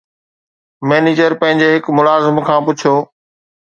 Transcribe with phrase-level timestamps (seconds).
[0.91, 3.01] manager پنهنجي هڪ ملازم کان پڇيو